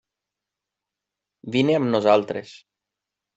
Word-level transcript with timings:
Vine 1.57 1.77
amb 1.81 1.91
nosaltres. 1.97 2.55